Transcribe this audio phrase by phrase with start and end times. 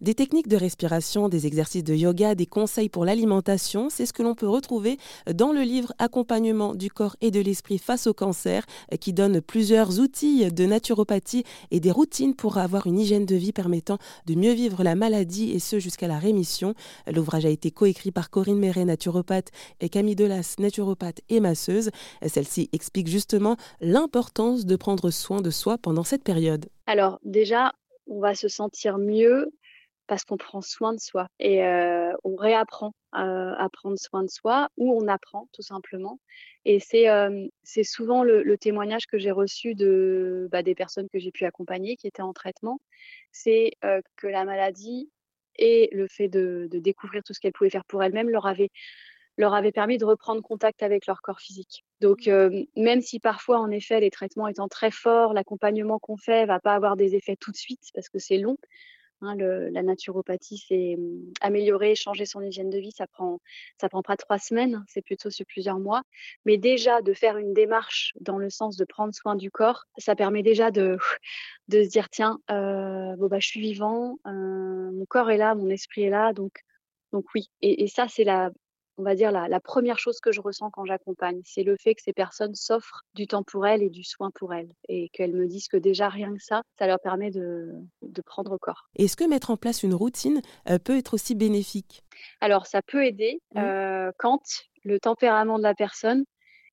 [0.00, 4.22] Des techniques de respiration, des exercices de yoga, des conseils pour l'alimentation, c'est ce que
[4.22, 4.96] l'on peut retrouver
[5.34, 8.64] dans le livre Accompagnement du corps et de l'esprit face au cancer,
[9.00, 11.42] qui donne plusieurs outils de naturopathie
[11.72, 15.50] et des routines pour avoir une hygiène de vie permettant de mieux vivre la maladie
[15.50, 16.74] et ce jusqu'à la rémission.
[17.12, 21.90] L'ouvrage a été coécrit par Corinne Méret, naturopathe, et Camille Delas, naturopathe et masseuse.
[22.24, 26.66] Celle-ci explique justement l'importance de prendre soin de soi pendant cette période.
[26.86, 27.72] Alors déjà,
[28.06, 29.50] on va se sentir mieux
[30.08, 34.30] parce qu'on prend soin de soi et euh, on réapprend euh, à prendre soin de
[34.30, 36.18] soi ou on apprend tout simplement.
[36.64, 41.08] Et c'est euh, c'est souvent le, le, témoignage que j'ai reçu de bah, des personnes
[41.12, 42.80] que j'ai pu accompagner qui étaient en traitement,
[43.30, 43.72] c'est
[44.16, 45.10] que la maladie
[45.56, 48.70] et le fait de, de découvrir tout ce qu'elles pouvaient faire pour elles-mêmes leur avait
[49.36, 51.84] leur avait permis de reprendre contact avec leur corps physique.
[52.00, 52.64] Donc, mmh.
[52.76, 56.74] même si parfois, en effet, les traitements étant très forts, l'accompagnement qu'on fait va pas
[56.74, 58.56] avoir des effets tout de suite parce que c'est long,
[59.20, 62.92] Hein, la naturopathie, c'est mmh, améliorer, changer son hygiène de vie.
[62.92, 63.40] Ça prend,
[63.80, 66.02] ça prend pas trois semaines, c'est plutôt sur plusieurs mois.
[66.44, 70.14] Mais déjà, de faire une démarche dans le sens de prendre soin du corps, ça
[70.14, 70.98] permet déjà de,
[71.68, 76.02] de se dire tiens, bon bah je suis vivant, mon corps est là, mon esprit
[76.02, 76.62] est là, donc
[77.12, 77.50] donc oui.
[77.62, 78.50] Et, et ça, c'est la
[78.98, 81.94] on va dire, la, la, première chose que je ressens quand j'accompagne, c'est le fait
[81.94, 84.70] que ces personnes s'offrent du temps pour elles et du soin pour elles.
[84.88, 87.70] Et qu'elles me disent que déjà, rien que ça, ça leur permet de,
[88.02, 88.88] de prendre corps.
[88.96, 92.02] Est-ce que mettre en place une routine euh, peut être aussi bénéfique?
[92.40, 93.58] Alors, ça peut aider mmh.
[93.58, 94.42] euh, quand
[94.84, 96.24] le tempérament de la personne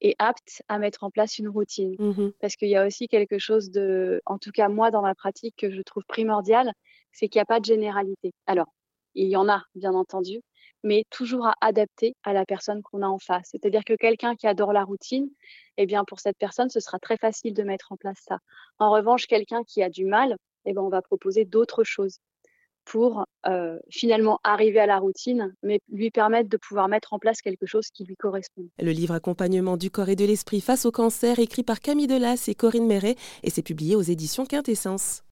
[0.00, 1.94] est apte à mettre en place une routine.
[1.98, 2.30] Mmh.
[2.40, 5.56] Parce qu'il y a aussi quelque chose de, en tout cas moi dans ma pratique,
[5.56, 6.72] que je trouve primordial,
[7.12, 8.32] c'est qu'il n'y a pas de généralité.
[8.46, 8.66] Alors,
[9.14, 10.40] il y en a, bien entendu,
[10.82, 13.48] mais toujours à adapter à la personne qu'on a en face.
[13.50, 15.28] C'est-à-dire que quelqu'un qui adore la routine,
[15.76, 18.38] eh bien, pour cette personne, ce sera très facile de mettre en place ça.
[18.78, 22.18] En revanche, quelqu'un qui a du mal, eh bien, on va proposer d'autres choses
[22.84, 27.40] pour euh, finalement arriver à la routine, mais lui permettre de pouvoir mettre en place
[27.40, 28.68] quelque chose qui lui correspond.
[28.78, 32.44] Le livre Accompagnement du corps et de l'esprit face au cancer, écrit par Camille Delas
[32.48, 35.20] et Corinne Méret, et c'est publié aux éditions Quintessence.